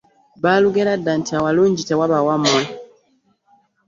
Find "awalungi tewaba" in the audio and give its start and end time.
1.37-2.19